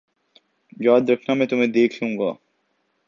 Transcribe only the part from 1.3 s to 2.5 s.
میں تمہیں دیکھ لوں گا